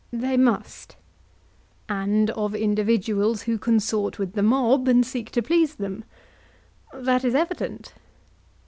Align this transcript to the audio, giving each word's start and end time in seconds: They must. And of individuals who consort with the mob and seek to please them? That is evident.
They 0.11 0.35
must. 0.35 0.95
And 1.87 2.31
of 2.31 2.55
individuals 2.55 3.43
who 3.43 3.59
consort 3.59 4.17
with 4.17 4.33
the 4.33 4.41
mob 4.41 4.87
and 4.87 5.05
seek 5.05 5.29
to 5.29 5.43
please 5.43 5.75
them? 5.75 6.05
That 6.91 7.23
is 7.23 7.35
evident. 7.35 7.93